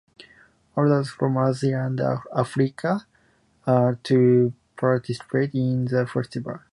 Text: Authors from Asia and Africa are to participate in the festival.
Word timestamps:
Authors 0.75 1.11
from 1.11 1.37
Asia 1.37 1.83
and 1.85 2.01
Africa 2.35 3.05
are 3.67 3.99
to 4.01 4.51
participate 4.75 5.53
in 5.53 5.85
the 5.85 6.07
festival. 6.07 6.59